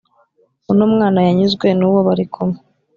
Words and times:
uno 0.71 0.83
mwana 0.93 1.19
yanyuzwe 1.27 1.67
nuwo 1.77 1.99
barikumwe 2.07 2.57